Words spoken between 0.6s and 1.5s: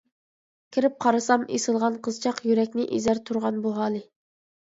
كىرىپ قارىسام